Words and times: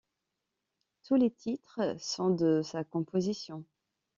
Tous 1.03 1.13
les 1.13 1.29
titres 1.29 1.95
sont 1.99 2.31
de 2.31 2.63
sa 2.63 2.83
composition. 2.83 3.63